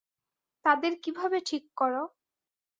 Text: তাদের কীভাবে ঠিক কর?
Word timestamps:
তাদের 0.65 0.93
কীভাবে 1.03 1.37
ঠিক 1.45 1.63
কর? 1.75 1.93